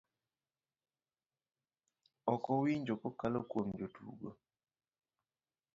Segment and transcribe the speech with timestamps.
[2.33, 4.29] ok owinjo kokalo kuom jotugo,